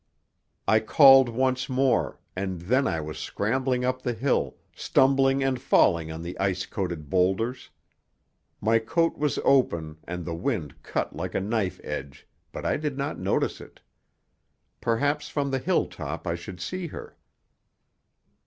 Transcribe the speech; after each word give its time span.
I 0.67 0.79
called 0.79 1.29
once 1.29 1.69
more, 1.69 2.19
and 2.35 2.61
then 2.61 2.87
I 2.87 2.99
was 2.99 3.19
scrambling 3.19 3.85
up 3.85 4.01
the 4.01 4.13
hill, 4.15 4.57
stumbling 4.75 5.43
and 5.43 5.61
falling 5.61 6.11
on 6.11 6.23
the 6.23 6.35
ice 6.39 6.65
coated 6.65 7.07
boulders. 7.07 7.69
My 8.59 8.79
coat 8.79 9.15
was 9.19 9.37
open, 9.45 9.97
and 10.05 10.25
the 10.25 10.33
wind 10.33 10.81
cut 10.81 11.15
like 11.15 11.35
a 11.35 11.39
knife 11.39 11.79
edge, 11.83 12.25
but 12.51 12.65
I 12.65 12.77
did 12.77 12.97
not 12.97 13.19
notice 13.19 13.61
it. 13.61 13.79
Perhaps 14.81 15.29
from 15.29 15.51
the 15.51 15.59
hill 15.59 15.85
top 15.85 16.25
I 16.25 16.33
should 16.33 16.59
see 16.59 16.87
her. 16.87 17.15